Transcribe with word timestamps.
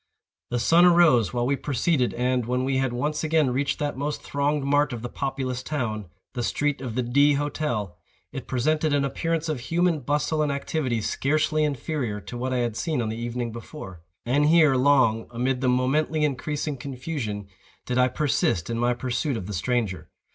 The 0.49 0.57
sun 0.57 0.83
arose 0.85 1.31
while 1.31 1.45
we 1.45 1.55
proceeded, 1.55 2.15
and, 2.15 2.47
when 2.47 2.63
we 2.65 2.77
had 2.77 2.91
once 2.91 3.23
again 3.23 3.51
reached 3.51 3.77
that 3.77 3.95
most 3.99 4.23
thronged 4.23 4.63
mart 4.63 4.93
of 4.93 5.03
the 5.03 5.09
populous 5.09 5.61
town, 5.61 6.07
the 6.33 6.41
street 6.41 6.81
of 6.81 6.95
the 6.95 7.03
D—— 7.03 7.33
Hotel, 7.33 7.95
it 8.31 8.47
presented 8.47 8.95
an 8.95 9.05
appearance 9.05 9.47
of 9.47 9.59
human 9.59 9.99
bustle 9.99 10.41
and 10.41 10.51
activity 10.51 11.01
scarcely 11.01 11.63
inferior 11.63 12.19
to 12.19 12.35
what 12.35 12.51
I 12.51 12.57
had 12.65 12.75
seen 12.75 12.99
on 12.99 13.09
the 13.09 13.17
evening 13.21 13.51
before. 13.51 14.01
And 14.25 14.47
here, 14.47 14.73
long, 14.75 15.27
amid 15.29 15.61
the 15.61 15.69
momently 15.69 16.25
increasing 16.25 16.77
confusion, 16.77 17.47
did 17.85 17.99
I 17.99 18.07
persist 18.07 18.71
in 18.71 18.79
my 18.79 18.95
pursuit 18.95 19.37
of 19.37 19.45
the 19.45 19.53
stranger. 19.53 20.09